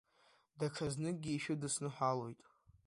Даҽазныкгьы 0.57 1.31
ишәыдысныҳәалоит! 1.33 2.39